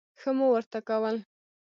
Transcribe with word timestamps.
ښه 0.19 0.31
مو 0.37 0.45
ورته 0.53 0.79
کول. 0.87 1.15